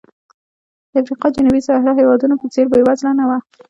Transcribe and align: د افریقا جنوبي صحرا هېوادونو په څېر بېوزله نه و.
د 0.91 0.93
افریقا 1.01 1.27
جنوبي 1.35 1.61
صحرا 1.67 1.91
هېوادونو 1.99 2.35
په 2.41 2.47
څېر 2.53 2.65
بېوزله 2.71 3.11
نه 3.19 3.25
و. 3.29 3.31